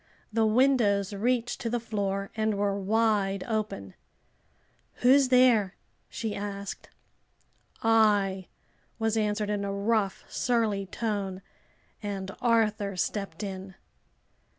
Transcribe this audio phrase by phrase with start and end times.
[0.33, 3.93] The windows reached to the floor and were wide open.
[5.05, 5.75] "Who's there?"
[6.09, 6.89] she asked.
[7.83, 8.47] "I,"
[8.97, 11.43] was answered, in a rough, surly tone,
[12.01, 13.75] and Arthur stepped in.